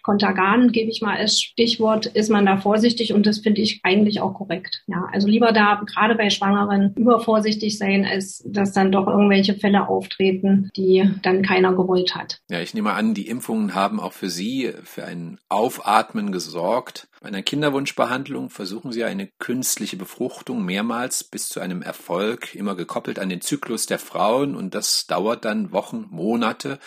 Contagan 0.02 0.72
gebe 0.72 0.90
ich 0.90 1.02
mal 1.02 1.18
als 1.18 1.42
Stichwort, 1.42 2.06
ist 2.06 2.30
man 2.30 2.46
da 2.46 2.56
vorsichtig 2.56 3.12
und 3.12 3.26
das 3.26 3.40
finde 3.40 3.62
ich 3.62 3.82
eigentlich 3.84 4.22
auch 4.22 4.34
korrekt. 4.34 4.84
Ja, 4.88 5.10
also 5.12 5.28
lieber 5.28 5.52
da 5.52 5.82
gerade 5.86 6.16
bei 6.16 6.30
Schwangeren 6.30 6.94
übervorsichtig 6.96 7.78
sein, 7.78 8.06
als 8.06 8.42
dass 8.48 8.72
dann 8.72 8.93
doch 8.94 9.08
irgendwelche 9.08 9.56
Fälle 9.56 9.88
auftreten, 9.88 10.70
die 10.76 11.10
dann 11.22 11.42
keiner 11.42 11.74
gewollt 11.74 12.16
hat. 12.16 12.40
Ja, 12.50 12.60
ich 12.60 12.74
nehme 12.74 12.94
an, 12.94 13.14
die 13.14 13.28
Impfungen 13.28 13.74
haben 13.74 14.00
auch 14.00 14.14
für 14.14 14.30
Sie 14.30 14.74
für 14.84 15.06
ein 15.06 15.40
Aufatmen 15.50 16.32
gesorgt. 16.32 17.08
Bei 17.22 17.30
einer 17.30 17.42
Kinderwunschbehandlung 17.42 18.50
versuchen 18.50 18.92
Sie 18.92 19.04
eine 19.04 19.30
künstliche 19.40 19.98
Befruchtung 19.98 20.64
mehrmals 20.64 21.24
bis 21.24 21.50
zu 21.50 21.60
einem 21.60 21.82
Erfolg, 21.82 22.54
immer 22.56 22.76
gekoppelt 22.76 23.20
an 23.20 23.30
den 23.30 23.42
Zyklus 23.42 23.86
der 23.86 24.00
Frauen 24.00 24.56
und 24.56 24.76
das 24.76 25.08
dauert 25.08 25.46
dann 25.46 25.72
Wochen, 25.72 26.08
Monate. 26.10 26.80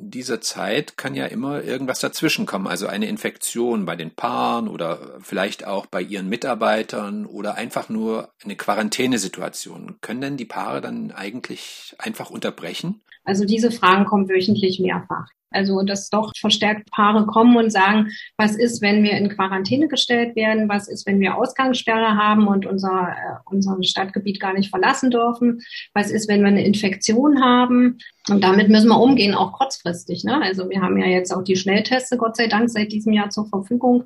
Dieser 0.00 0.40
Zeit 0.40 0.96
kann 0.96 1.14
ja 1.14 1.26
immer 1.26 1.62
irgendwas 1.62 2.00
dazwischenkommen, 2.00 2.66
also 2.66 2.86
eine 2.86 3.06
Infektion 3.06 3.84
bei 3.84 3.96
den 3.96 4.14
Paaren 4.14 4.68
oder 4.68 5.18
vielleicht 5.20 5.66
auch 5.66 5.86
bei 5.86 6.00
ihren 6.00 6.28
Mitarbeitern 6.28 7.26
oder 7.26 7.56
einfach 7.56 7.88
nur 7.88 8.32
eine 8.44 8.56
Quarantänesituation. 8.56 9.98
Können 10.00 10.20
denn 10.20 10.36
die 10.36 10.44
Paare 10.44 10.80
dann 10.80 11.10
eigentlich 11.10 11.94
einfach 11.98 12.30
unterbrechen? 12.30 13.02
Also 13.24 13.44
diese 13.44 13.70
Fragen 13.70 14.04
kommen 14.04 14.28
wöchentlich 14.28 14.80
mehrfach. 14.80 15.26
Also, 15.54 15.82
dass 15.82 16.10
doch 16.10 16.32
verstärkt 16.38 16.90
Paare 16.90 17.26
kommen 17.26 17.56
und 17.56 17.70
sagen, 17.70 18.10
was 18.36 18.56
ist, 18.56 18.82
wenn 18.82 19.02
wir 19.02 19.12
in 19.12 19.28
Quarantäne 19.28 19.88
gestellt 19.88 20.36
werden? 20.36 20.68
Was 20.68 20.88
ist, 20.88 21.06
wenn 21.06 21.20
wir 21.20 21.36
Ausgangssperre 21.36 22.16
haben 22.16 22.46
und 22.46 22.66
unser, 22.66 23.08
äh, 23.08 23.50
unser 23.50 23.76
Stadtgebiet 23.82 24.40
gar 24.40 24.54
nicht 24.54 24.70
verlassen 24.70 25.10
dürfen? 25.10 25.60
Was 25.94 26.10
ist, 26.10 26.28
wenn 26.28 26.40
wir 26.40 26.48
eine 26.48 26.64
Infektion 26.64 27.42
haben? 27.42 27.98
Und 28.28 28.44
damit 28.44 28.68
müssen 28.68 28.88
wir 28.88 29.00
umgehen, 29.00 29.34
auch 29.34 29.52
kurzfristig. 29.52 30.24
Ne? 30.24 30.40
Also 30.40 30.70
wir 30.70 30.80
haben 30.80 30.98
ja 30.98 31.06
jetzt 31.06 31.32
auch 31.32 31.42
die 31.42 31.56
Schnellteste, 31.56 32.16
Gott 32.16 32.36
sei 32.36 32.46
Dank, 32.46 32.70
seit 32.70 32.92
diesem 32.92 33.12
Jahr 33.12 33.30
zur 33.30 33.46
Verfügung. 33.48 34.04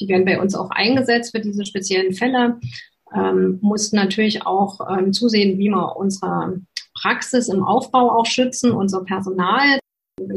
Die 0.00 0.08
werden 0.08 0.24
bei 0.24 0.40
uns 0.40 0.54
auch 0.54 0.70
eingesetzt 0.70 1.32
für 1.32 1.40
diese 1.40 1.66
speziellen 1.66 2.12
Fälle. 2.12 2.60
Ähm, 3.14 3.58
mussten 3.62 3.96
natürlich 3.96 4.46
auch 4.46 4.80
ähm, 4.90 5.12
zusehen, 5.12 5.58
wie 5.58 5.68
wir 5.68 5.96
unsere 5.96 6.60
Praxis 6.94 7.48
im 7.48 7.62
Aufbau 7.62 8.10
auch 8.10 8.26
schützen, 8.26 8.72
unser 8.72 9.04
Personal. 9.04 9.78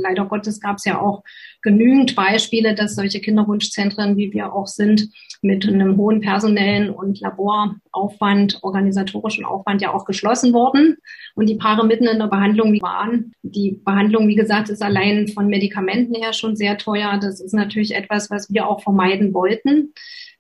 Leider 0.02 0.26
Gottes 0.26 0.60
gab 0.60 0.78
es 0.78 0.86
ja 0.86 1.00
auch 1.00 1.24
genügend 1.62 2.16
Beispiele, 2.16 2.76
dass 2.76 2.96
solche 2.96 3.20
Kinderwunschzentren, 3.20 4.18
wie 4.18 4.32
wir 4.34 4.54
auch 4.54 4.68
sind, 4.68 5.10
mit 5.42 5.68
einem 5.68 5.96
hohen 5.98 6.20
personellen 6.20 6.90
und 6.90 7.20
Laboraufwand, 7.20 8.60
organisatorischen 8.62 9.46
Aufwand 9.46 9.82
ja 9.82 9.94
auch 9.94 10.06
geschlossen 10.06 10.54
wurden 10.54 10.98
und 11.36 11.48
die 11.48 11.56
Paare 11.56 11.86
mitten 11.86 12.08
in 12.08 12.20
der 12.20 12.28
Behandlung 12.28 12.82
waren. 12.82 13.34
Die 13.42 13.80
Behandlung, 13.84 14.28
wie 14.28 14.36
gesagt, 14.36 14.70
ist 14.70 14.82
allein 14.82 15.28
von 15.30 15.48
Medikamenten 15.48 16.16
her 16.16 16.34
schon 16.34 16.56
sehr 16.56 16.78
teuer. 16.78 17.20
Das 17.22 17.40
ist 17.40 17.54
natürlich 17.54 17.96
etwas, 17.96 18.30
was 18.30 18.52
wir 18.52 18.68
auch 18.68 18.82
vermeiden 18.82 19.34
wollten 19.34 19.94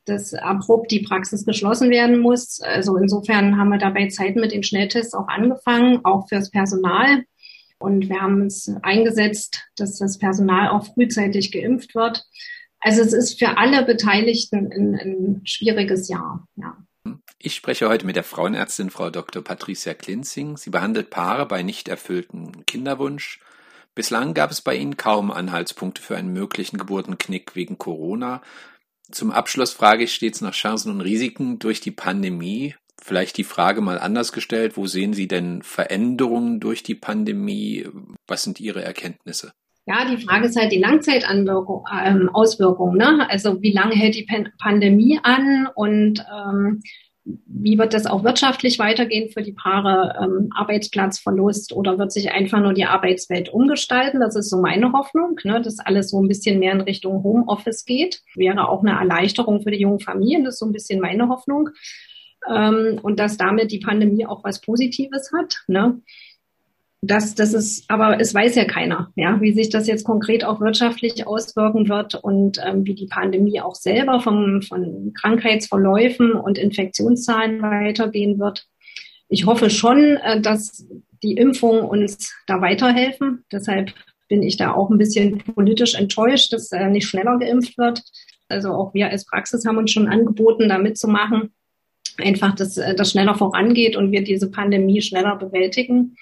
dass 0.09 0.33
abrupt 0.33 0.91
die 0.91 1.01
Praxis 1.01 1.45
geschlossen 1.45 1.89
werden 1.89 2.19
muss. 2.19 2.59
Also 2.61 2.97
insofern 2.97 3.57
haben 3.57 3.69
wir 3.69 3.77
dabei 3.77 4.07
Zeiten 4.07 4.39
mit 4.39 4.51
den 4.51 4.63
Schnelltests 4.63 5.13
auch 5.13 5.27
angefangen, 5.27 6.03
auch 6.03 6.27
fürs 6.27 6.49
Personal. 6.49 7.23
Und 7.79 8.09
wir 8.09 8.21
haben 8.21 8.41
uns 8.41 8.69
eingesetzt, 8.81 9.63
dass 9.75 9.97
das 9.97 10.17
Personal 10.17 10.69
auch 10.69 10.85
frühzeitig 10.93 11.51
geimpft 11.51 11.95
wird. 11.95 12.25
Also 12.81 13.01
es 13.01 13.13
ist 13.13 13.39
für 13.39 13.57
alle 13.57 13.83
Beteiligten 13.85 14.71
ein, 14.71 14.95
ein 14.95 15.41
schwieriges 15.45 16.07
Jahr. 16.09 16.45
Ja. 16.55 16.77
Ich 17.39 17.55
spreche 17.55 17.87
heute 17.87 18.05
mit 18.05 18.17
der 18.17 18.23
Frauenärztin 18.23 18.89
Frau 18.89 19.09
Dr. 19.09 19.41
Patricia 19.41 19.93
Klinzing. 19.93 20.57
Sie 20.57 20.69
behandelt 20.69 21.09
Paare 21.09 21.45
bei 21.45 21.63
nicht 21.63 21.87
erfülltem 21.87 22.65
Kinderwunsch. 22.65 23.39
Bislang 23.95 24.33
gab 24.33 24.51
es 24.51 24.61
bei 24.61 24.75
Ihnen 24.75 24.97
kaum 24.97 25.31
Anhaltspunkte 25.31 26.01
für 26.01 26.17
einen 26.17 26.33
möglichen 26.33 26.77
Geburtenknick 26.77 27.55
wegen 27.55 27.77
Corona. 27.77 28.41
Zum 29.11 29.31
Abschluss 29.31 29.73
frage 29.73 30.03
ich 30.03 30.13
stets 30.13 30.41
nach 30.41 30.53
Chancen 30.53 30.91
und 30.91 31.01
Risiken 31.01 31.59
durch 31.59 31.81
die 31.81 31.91
Pandemie. 31.91 32.75
Vielleicht 33.01 33.37
die 33.37 33.43
Frage 33.43 33.81
mal 33.81 33.99
anders 33.99 34.33
gestellt, 34.33 34.77
wo 34.77 34.87
sehen 34.87 35.13
Sie 35.13 35.27
denn 35.27 35.61
Veränderungen 35.61 36.59
durch 36.59 36.81
die 36.83 36.95
Pandemie? 36.95 37.87
Was 38.27 38.43
sind 38.43 38.59
Ihre 38.59 38.83
Erkenntnisse? 38.83 39.51
Ja, 39.85 40.05
die 40.05 40.23
Frage 40.23 40.47
ist 40.47 40.59
halt 40.59 40.71
die 40.71 40.79
Langzeitauswirkung. 40.79 42.91
Ähm, 42.91 42.97
ne? 42.97 43.29
Also 43.29 43.61
wie 43.61 43.73
lange 43.73 43.95
hält 43.95 44.15
die 44.15 44.27
Pandemie 44.59 45.19
an 45.23 45.67
und 45.73 46.23
ähm, 46.31 46.81
wie 47.23 47.77
wird 47.77 47.93
das 47.93 48.05
auch 48.05 48.23
wirtschaftlich 48.23 48.79
weitergehen 48.79 49.29
für 49.29 49.41
die 49.41 49.53
Paare? 49.53 50.15
Ähm, 50.21 50.49
Arbeitsplatzverlust 50.55 51.73
oder 51.73 51.97
wird 51.97 52.11
sich 52.11 52.31
einfach 52.31 52.59
nur 52.59 52.73
die 52.73 52.85
Arbeitswelt 52.85 53.49
umgestalten? 53.49 54.19
Das 54.19 54.35
ist 54.35 54.49
so 54.49 54.61
meine 54.61 54.91
Hoffnung, 54.93 55.39
ne, 55.43 55.61
dass 55.61 55.79
alles 55.79 56.11
so 56.11 56.21
ein 56.21 56.27
bisschen 56.27 56.59
mehr 56.59 56.73
in 56.73 56.81
Richtung 56.81 57.23
Homeoffice 57.23 57.85
geht. 57.85 58.21
Wäre 58.35 58.69
auch 58.69 58.83
eine 58.83 58.97
Erleichterung 58.97 59.61
für 59.61 59.71
die 59.71 59.79
jungen 59.79 59.99
Familien. 59.99 60.43
Das 60.43 60.55
ist 60.55 60.59
so 60.59 60.65
ein 60.65 60.71
bisschen 60.71 61.01
meine 61.01 61.29
Hoffnung. 61.29 61.69
Ähm, 62.47 62.99
und 63.01 63.19
dass 63.19 63.37
damit 63.37 63.71
die 63.71 63.79
Pandemie 63.79 64.25
auch 64.25 64.43
was 64.43 64.61
Positives 64.61 65.31
hat. 65.37 65.63
Ne? 65.67 66.01
Das, 67.01 67.33
das 67.33 67.53
ist, 67.53 67.89
aber 67.89 68.19
es 68.19 68.33
weiß 68.33 68.55
ja 68.55 68.65
keiner, 68.65 69.11
ja, 69.15 69.39
wie 69.39 69.53
sich 69.53 69.69
das 69.69 69.87
jetzt 69.87 70.03
konkret 70.03 70.43
auch 70.43 70.59
wirtschaftlich 70.59 71.25
auswirken 71.25 71.87
wird 71.87 72.15
und 72.15 72.59
ähm, 72.65 72.85
wie 72.85 72.93
die 72.93 73.07
Pandemie 73.07 73.61
auch 73.61 73.75
selber 73.75 74.19
vom, 74.19 74.61
von 74.61 75.13
Krankheitsverläufen 75.13 76.33
und 76.33 76.57
Infektionszahlen 76.57 77.61
weitergehen 77.61 78.37
wird. 78.37 78.67
Ich 79.29 79.45
hoffe 79.45 79.69
schon, 79.69 80.17
äh, 80.17 80.41
dass 80.41 80.85
die 81.23 81.33
Impfungen 81.33 81.83
uns 81.83 82.33
da 82.47 82.61
weiterhelfen. 82.61 83.45
Deshalb 83.51 83.93
bin 84.27 84.43
ich 84.43 84.57
da 84.57 84.73
auch 84.73 84.89
ein 84.89 84.97
bisschen 84.97 85.37
politisch 85.39 85.95
enttäuscht, 85.95 86.51
dass 86.51 86.71
äh, 86.71 86.89
nicht 86.89 87.07
schneller 87.07 87.37
geimpft 87.39 87.77
wird. 87.77 88.03
Also 88.49 88.71
auch 88.71 88.93
wir 88.93 89.09
als 89.09 89.25
Praxis 89.25 89.65
haben 89.65 89.77
uns 89.77 89.91
schon 89.91 90.07
angeboten, 90.09 90.67
da 90.67 90.77
mitzumachen. 90.77 91.53
Einfach, 92.21 92.55
dass 92.55 92.77
äh, 92.77 92.95
das 92.95 93.11
schneller 93.11 93.35
vorangeht 93.35 93.95
und 93.95 94.11
wir 94.11 94.23
diese 94.23 94.51
Pandemie 94.51 95.01
schneller 95.01 95.35
bewältigen. 95.35 96.15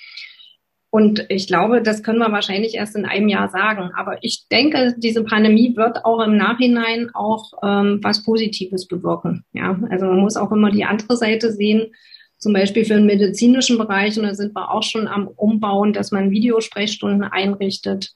Und 0.90 1.26
ich 1.30 1.48
glaube, 1.48 1.82
das 1.82 2.02
können 2.02 2.20
wir 2.20 2.32
wahrscheinlich 2.32 2.76
erst 2.76 2.96
in 2.96 3.06
einem 3.06 3.28
Jahr 3.28 3.50
sagen. 3.50 3.92
Aber 3.96 4.18
ich 4.22 4.48
denke, 4.50 4.96
diese 4.98 5.24
Pandemie 5.24 5.76
wird 5.76 6.06
auch 6.06 6.22
im 6.22 6.38
Nachhinein 6.38 7.12
auch 7.14 7.52
ähm, 7.62 8.00
was 8.02 8.24
Positives 8.24 8.88
bewirken. 8.88 9.44
Ja, 9.52 9.78
also 9.90 10.06
man 10.06 10.20
muss 10.20 10.38
auch 10.38 10.52
immer 10.52 10.72
die 10.72 10.86
andere 10.86 11.18
Seite 11.18 11.52
sehen 11.52 11.94
zum 12.38 12.54
Beispiel 12.54 12.86
für 12.86 12.96
den 12.96 13.06
medizinischen 13.06 13.78
Bereich, 13.78 14.18
und 14.18 14.26
da 14.26 14.34
sind 14.34 14.56
wir 14.56 14.72
auch 14.72 14.84
schon 14.84 15.08
am 15.08 15.28
Umbauen, 15.28 15.94
dass 15.94 16.12
man 16.12 16.32
Videosprechstunden 16.32 17.24
einrichtet 17.24 18.14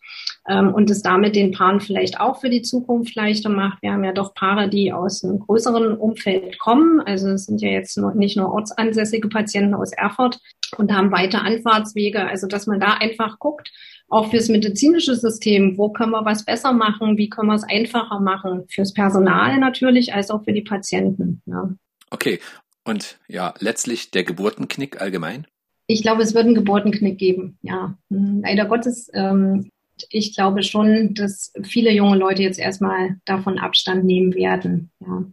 ähm, 0.48 0.74
und 0.74 0.90
es 0.90 1.02
damit 1.02 1.36
den 1.36 1.52
Paaren 1.52 1.80
vielleicht 1.80 2.20
auch 2.20 2.40
für 2.40 2.50
die 2.50 2.62
Zukunft 2.62 3.16
leichter 3.16 3.50
macht. 3.50 3.82
Wir 3.82 3.94
haben 3.94 4.04
ja 4.04 4.14
doch 4.14 4.34
Paare, 4.34 4.70
die 4.70 4.94
aus 4.94 5.24
einem 5.24 5.40
größeren 5.40 5.98
Umfeld 5.98 6.60
kommen. 6.60 7.02
Also 7.02 7.30
es 7.30 7.46
sind 7.46 7.62
ja 7.62 7.70
jetzt 7.70 7.98
nur, 7.98 8.14
nicht 8.14 8.38
nur 8.38 8.52
ortsansässige 8.54 9.28
Patienten 9.28 9.74
aus 9.74 9.92
Erfurt 9.92 10.40
und 10.78 10.92
haben 10.92 11.12
weite 11.12 11.42
Anfahrtswege. 11.42 12.28
Also 12.28 12.48
dass 12.48 12.68
man 12.68 12.80
da 12.80 12.94
einfach 12.94 13.40
guckt, 13.40 13.72
auch 14.12 14.30
fürs 14.30 14.50
medizinische 14.50 15.16
System, 15.16 15.78
wo 15.78 15.90
können 15.90 16.12
wir 16.12 16.26
was 16.26 16.44
besser 16.44 16.74
machen, 16.74 17.18
wie 17.18 17.30
können 17.30 17.48
wir 17.48 17.56
es 17.56 17.64
einfacher 17.64 18.20
machen, 18.20 18.66
fürs 18.68 18.94
Personal 18.94 19.58
natürlich, 19.58 20.14
als 20.14 20.30
auch 20.30 20.44
für 20.44 20.52
die 20.52 20.64
Patienten. 20.64 21.42
Ja. 21.46 21.70
Okay, 22.10 22.40
und 22.84 23.20
ja, 23.28 23.54
letztlich 23.60 24.12
der 24.12 24.24
Geburtenknick 24.24 25.02
allgemein? 25.02 25.48
Ich 25.88 26.02
glaube, 26.02 26.24
es 26.24 26.34
wird 26.34 26.46
einen 26.46 26.56
Geburtenknick 26.56 27.18
geben, 27.18 27.58
ja. 27.62 27.98
Hm, 28.10 28.42
leider 28.44 28.66
Gottes, 28.66 29.10
ähm, 29.14 29.70
ich 30.10 30.36
glaube 30.36 30.64
schon, 30.64 31.14
dass 31.14 31.54
viele 31.64 31.92
junge 31.92 32.18
Leute 32.18 32.42
jetzt 32.42 32.60
erstmal 32.60 33.18
davon 33.26 33.60
Abstand 33.60 34.06
nehmen 34.06 34.34
werden, 34.34 34.92
ja. 35.00 35.26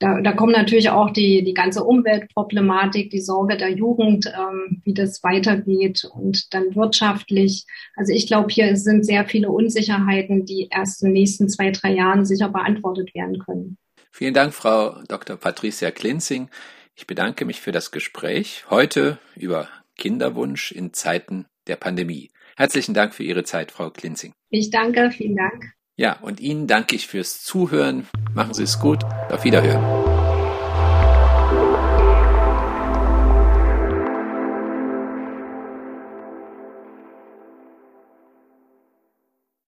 Da, 0.00 0.20
da 0.20 0.32
kommt 0.32 0.52
natürlich 0.52 0.90
auch 0.90 1.10
die, 1.10 1.42
die 1.42 1.54
ganze 1.54 1.82
Umweltproblematik, 1.82 3.10
die 3.10 3.20
Sorge 3.20 3.56
der 3.56 3.70
Jugend, 3.70 4.26
ähm, 4.26 4.80
wie 4.84 4.94
das 4.94 5.24
weitergeht 5.24 6.08
und 6.14 6.54
dann 6.54 6.76
wirtschaftlich. 6.76 7.66
Also 7.96 8.12
ich 8.12 8.28
glaube, 8.28 8.48
hier 8.48 8.76
sind 8.76 9.04
sehr 9.04 9.26
viele 9.26 9.50
Unsicherheiten, 9.50 10.44
die 10.44 10.68
erst 10.70 11.02
in 11.02 11.08
den 11.08 11.14
nächsten 11.14 11.48
zwei, 11.48 11.72
drei 11.72 11.94
Jahren 11.94 12.24
sicher 12.24 12.48
beantwortet 12.48 13.12
werden 13.12 13.40
können. 13.40 13.76
Vielen 14.10 14.34
Dank, 14.34 14.54
Frau 14.54 15.02
Dr. 15.08 15.36
Patricia 15.36 15.90
Klinzing. 15.90 16.48
Ich 16.94 17.06
bedanke 17.06 17.44
mich 17.44 17.60
für 17.60 17.72
das 17.72 17.90
Gespräch 17.90 18.64
heute 18.70 19.18
über 19.36 19.68
Kinderwunsch 19.96 20.72
in 20.72 20.92
Zeiten 20.92 21.46
der 21.66 21.76
Pandemie. 21.76 22.30
Herzlichen 22.56 22.94
Dank 22.94 23.14
für 23.14 23.22
Ihre 23.22 23.44
Zeit, 23.44 23.70
Frau 23.70 23.90
Klinzing. 23.90 24.32
Ich 24.50 24.70
danke, 24.70 25.10
vielen 25.10 25.36
Dank. 25.36 25.72
Ja, 25.96 26.18
und 26.20 26.40
Ihnen 26.40 26.66
danke 26.66 26.96
ich 26.96 27.06
fürs 27.06 27.42
Zuhören. 27.42 28.06
Machen 28.34 28.54
Sie 28.54 28.62
es 28.62 28.78
gut. 28.78 29.04
Auf 29.30 29.44
Wiederhören. 29.44 30.07